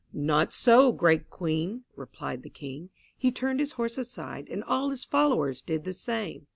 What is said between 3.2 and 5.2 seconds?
turned his horse aside and all his